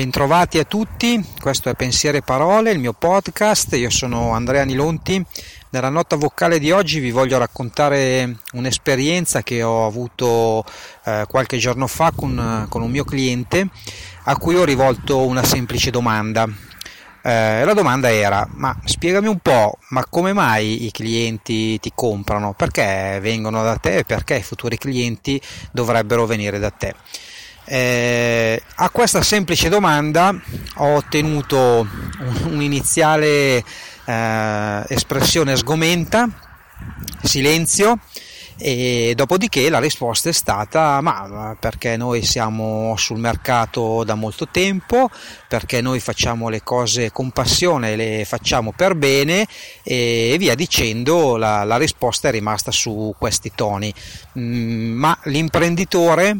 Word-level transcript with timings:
Bentrovati 0.00 0.58
a 0.58 0.64
tutti, 0.64 1.22
questo 1.38 1.68
è 1.68 1.74
Pensieri 1.74 2.16
e 2.16 2.22
Parole, 2.22 2.70
il 2.70 2.78
mio 2.78 2.94
podcast, 2.94 3.74
io 3.74 3.90
sono 3.90 4.30
Andrea 4.32 4.64
Nilonti. 4.64 5.22
Nella 5.68 5.90
nota 5.90 6.16
vocale 6.16 6.58
di 6.58 6.70
oggi 6.70 7.00
vi 7.00 7.10
voglio 7.10 7.36
raccontare 7.36 8.36
un'esperienza 8.52 9.42
che 9.42 9.62
ho 9.62 9.84
avuto 9.84 10.64
eh, 11.04 11.26
qualche 11.28 11.58
giorno 11.58 11.86
fa 11.86 12.12
con, 12.16 12.64
con, 12.70 12.80
un 12.80 12.90
mio 12.90 13.04
cliente 13.04 13.68
a 14.24 14.38
cui 14.38 14.54
ho 14.54 14.64
rivolto 14.64 15.26
una 15.26 15.44
semplice 15.44 15.90
domanda. 15.90 16.48
Eh, 17.22 17.62
la 17.62 17.74
domanda 17.74 18.10
era, 18.10 18.48
ma 18.52 18.74
spiegami 18.82 19.28
un 19.28 19.40
po', 19.40 19.76
ma 19.90 20.06
come 20.06 20.32
mai 20.32 20.86
i 20.86 20.90
clienti 20.92 21.78
ti 21.78 21.92
comprano? 21.94 22.54
Perché 22.54 23.18
vengono 23.20 23.62
da 23.62 23.76
te 23.76 23.98
e 23.98 24.04
perché 24.04 24.36
i 24.36 24.42
futuri 24.42 24.78
clienti 24.78 25.38
dovrebbero 25.70 26.24
venire 26.24 26.58
da 26.58 26.70
te? 26.70 26.94
Eh, 27.72 28.60
a 28.74 28.90
questa 28.90 29.22
semplice 29.22 29.68
domanda 29.68 30.34
ho 30.78 30.96
ottenuto 30.96 31.86
un'iniziale 32.46 33.62
eh, 34.04 34.84
espressione 34.88 35.54
sgomenta, 35.54 36.28
silenzio 37.22 38.00
e 38.58 39.12
dopodiché 39.14 39.70
la 39.70 39.78
risposta 39.78 40.30
è 40.30 40.32
stata 40.32 41.00
ma 41.00 41.56
perché 41.60 41.96
noi 41.96 42.24
siamo 42.24 42.96
sul 42.96 43.20
mercato 43.20 44.02
da 44.02 44.16
molto 44.16 44.48
tempo 44.48 45.08
perché 45.46 45.80
noi 45.80 46.00
facciamo 46.00 46.48
le 46.48 46.64
cose 46.64 47.12
con 47.12 47.30
passione 47.30 47.94
le 47.94 48.24
facciamo 48.26 48.72
per 48.72 48.96
bene 48.96 49.46
e 49.84 50.34
via 50.40 50.56
dicendo 50.56 51.36
la, 51.36 51.62
la 51.62 51.76
risposta 51.76 52.26
è 52.26 52.30
rimasta 52.32 52.72
su 52.72 53.14
questi 53.16 53.52
toni. 53.54 53.94
Mm, 54.36 54.92
ma 54.98 55.16
l'imprenditore 55.26 56.36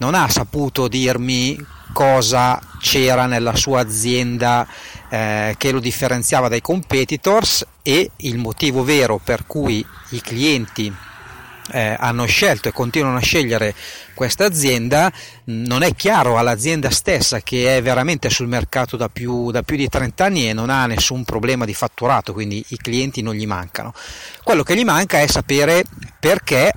non 0.00 0.14
ha 0.14 0.28
saputo 0.28 0.88
dirmi 0.88 1.58
cosa 1.92 2.60
c'era 2.80 3.26
nella 3.26 3.54
sua 3.54 3.80
azienda 3.80 4.66
eh, 5.08 5.54
che 5.58 5.70
lo 5.72 5.80
differenziava 5.80 6.48
dai 6.48 6.60
competitors 6.60 7.66
e 7.82 8.10
il 8.16 8.38
motivo 8.38 8.82
vero 8.84 9.20
per 9.22 9.46
cui 9.46 9.84
i 10.10 10.20
clienti 10.20 10.92
eh, 11.72 11.96
hanno 11.98 12.24
scelto 12.26 12.68
e 12.68 12.72
continuano 12.72 13.18
a 13.18 13.20
scegliere 13.20 13.74
questa 14.14 14.44
azienda, 14.44 15.10
non 15.44 15.82
è 15.82 15.94
chiaro 15.94 16.36
all'azienda 16.36 16.90
stessa 16.90 17.40
che 17.40 17.76
è 17.76 17.82
veramente 17.82 18.28
sul 18.28 18.48
mercato 18.48 18.96
da 18.96 19.08
più, 19.08 19.50
da 19.50 19.62
più 19.62 19.76
di 19.76 19.88
30 19.88 20.24
anni 20.24 20.48
e 20.48 20.52
non 20.52 20.68
ha 20.68 20.86
nessun 20.86 21.24
problema 21.24 21.64
di 21.64 21.74
fatturato, 21.74 22.32
quindi 22.32 22.62
i 22.68 22.76
clienti 22.76 23.22
non 23.22 23.34
gli 23.34 23.46
mancano. 23.46 23.94
Quello 24.42 24.62
che 24.62 24.76
gli 24.76 24.84
manca 24.84 25.20
è 25.20 25.26
sapere 25.26 25.84
perché 26.18 26.72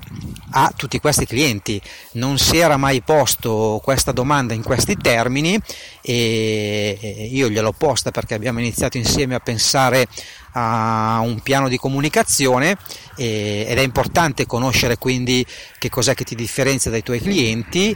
ha 0.55 0.71
tutti 0.75 0.99
questi 0.99 1.25
clienti. 1.25 1.81
Non 2.13 2.37
si 2.37 2.57
era 2.57 2.77
mai 2.77 3.01
posto 3.01 3.81
questa 3.83 4.11
domanda 4.11 4.53
in 4.53 4.63
questi 4.63 4.95
termini 4.95 5.59
e 6.01 7.29
io 7.31 7.49
gliel'ho 7.49 7.73
posta 7.73 8.11
perché 8.11 8.33
abbiamo 8.33 8.59
iniziato 8.59 8.97
insieme 8.97 9.35
a 9.35 9.39
pensare 9.39 10.07
a 10.55 11.19
un 11.23 11.39
piano 11.39 11.67
di 11.67 11.77
comunicazione 11.77 12.77
ed 13.15 13.77
è 13.77 13.81
importante 13.81 14.45
conoscere 14.45 14.97
quindi 14.97 15.45
che 15.79 15.89
cos'è 15.89 16.13
che 16.13 16.23
ti 16.23 16.35
differenzia 16.35 16.91
dai 16.91 17.01
tuoi 17.01 17.19
clienti 17.19 17.95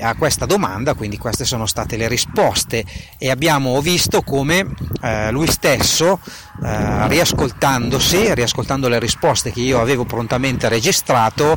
a 0.00 0.14
questa 0.14 0.46
domanda, 0.46 0.94
quindi 0.94 1.18
queste 1.18 1.44
sono 1.44 1.66
state 1.66 1.96
le 1.96 2.08
risposte 2.08 2.84
e 3.18 3.30
abbiamo 3.30 3.80
visto 3.80 4.22
come 4.22 4.66
eh, 5.02 5.30
lui 5.30 5.46
stesso 5.48 6.20
eh, 6.62 7.08
riascoltandosi, 7.08 8.34
riascoltando 8.34 8.88
le 8.88 8.98
risposte 8.98 9.52
che 9.52 9.60
io 9.60 9.80
avevo 9.80 10.04
prontamente 10.04 10.68
registrato, 10.68 11.56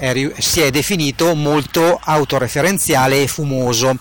è, 0.00 0.32
si 0.38 0.62
è 0.62 0.70
definito 0.70 1.34
molto 1.34 2.00
autoreferenziale 2.02 3.22
e 3.22 3.26
fumoso. 3.26 3.98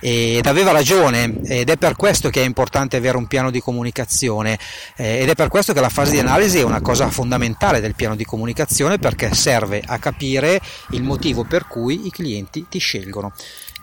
Ed 0.00 0.46
aveva 0.46 0.72
ragione 0.72 1.42
ed 1.44 1.70
è 1.70 1.76
per 1.76 1.94
questo 1.94 2.28
che 2.28 2.42
è 2.42 2.44
importante 2.44 2.96
avere 2.96 3.16
un 3.16 3.28
piano 3.28 3.52
di 3.52 3.60
comunicazione. 3.60 4.58
Eh, 4.96 5.20
ed 5.20 5.28
è 5.28 5.34
per 5.34 5.48
questo 5.48 5.72
che 5.72 5.80
la 5.80 5.90
fase 5.90 6.12
di 6.12 6.18
analisi 6.18 6.58
è 6.58 6.64
una 6.64 6.80
cosa 6.80 7.08
fondamentale 7.08 7.80
del 7.80 7.94
piano 7.94 8.16
di 8.16 8.24
comunicazione 8.24 8.98
perché 8.98 9.32
serve 9.34 9.80
a 9.84 9.98
capire 9.98 10.60
il 10.90 11.04
motivo 11.04 11.44
per 11.44 11.68
cui 11.68 12.06
i 12.06 12.10
clienti 12.10 12.66
ti 12.68 12.78
scelgono. 12.78 13.32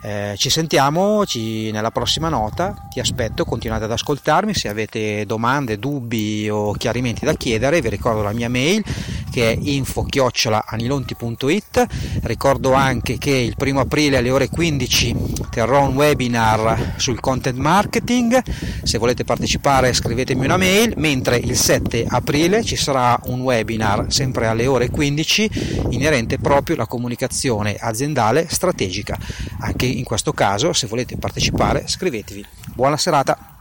Eh, 0.02 0.34
ci 0.38 0.48
sentiamo 0.48 1.26
ci, 1.26 1.70
nella 1.72 1.90
prossima 1.90 2.30
nota, 2.30 2.74
ti 2.90 3.00
aspetto, 3.00 3.44
continuate 3.44 3.84
ad 3.84 3.92
ascoltarmi, 3.92 4.54
se 4.54 4.68
avete 4.68 5.26
domande, 5.26 5.78
dubbi 5.78 6.48
o 6.48 6.72
chiarimenti 6.72 7.26
da 7.26 7.34
chiedere 7.34 7.82
vi 7.82 7.90
ricordo 7.90 8.22
la 8.22 8.32
mia 8.32 8.48
mail 8.48 8.82
che 9.30 9.52
è 9.52 9.58
info-anilonti.it 9.60 11.86
ricordo 12.22 12.72
anche 12.72 13.18
che 13.18 13.30
il 13.30 13.56
primo 13.56 13.80
aprile 13.80 14.18
alle 14.18 14.30
ore 14.30 14.48
15 14.48 15.16
terrò 15.50 15.88
un 15.88 15.94
webinar 15.94 16.94
sul 16.96 17.20
content 17.20 17.56
marketing 17.56 18.42
se 18.82 18.98
volete 18.98 19.24
partecipare 19.24 19.92
scrivetemi 19.92 20.44
una 20.44 20.56
mail 20.56 20.94
mentre 20.96 21.36
il 21.36 21.56
7 21.56 22.06
aprile 22.08 22.62
ci 22.62 22.76
sarà 22.76 23.18
un 23.24 23.40
webinar 23.40 24.06
sempre 24.08 24.46
alle 24.46 24.66
ore 24.66 24.90
15 24.90 25.88
inerente 25.90 26.38
proprio 26.38 26.76
alla 26.76 26.86
comunicazione 26.86 27.76
aziendale 27.78 28.46
strategica 28.48 29.18
anche 29.60 29.86
in 29.86 30.04
questo 30.04 30.32
caso 30.32 30.72
se 30.72 30.86
volete 30.86 31.16
partecipare 31.16 31.86
scrivetevi. 31.86 32.44
Buona 32.74 32.96
serata! 32.96 33.59